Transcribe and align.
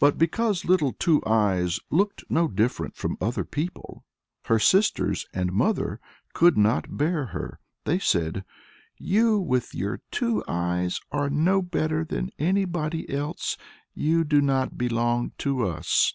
But 0.00 0.18
because 0.18 0.64
Little 0.64 0.92
Two 0.92 1.22
Eyes 1.24 1.78
looked 1.88 2.24
no 2.28 2.48
different 2.48 2.96
from 2.96 3.16
other 3.20 3.44
people, 3.44 4.04
her 4.46 4.58
sisters 4.58 5.24
and 5.32 5.52
mother 5.52 6.00
could 6.32 6.58
not 6.58 6.96
bear 6.96 7.26
her. 7.26 7.60
They 7.84 8.00
said, 8.00 8.44
"You 8.98 9.38
with 9.38 9.72
your 9.72 10.00
two 10.10 10.42
eyes 10.48 11.00
are 11.12 11.30
no 11.30 11.62
better 11.62 12.04
than 12.04 12.32
anybody 12.40 13.08
else; 13.08 13.56
you 13.94 14.24
do 14.24 14.40
not 14.40 14.76
belong 14.76 15.30
to 15.38 15.64
us." 15.64 16.12